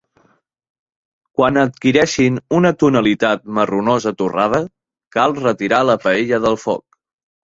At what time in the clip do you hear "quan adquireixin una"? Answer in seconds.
1.39-2.71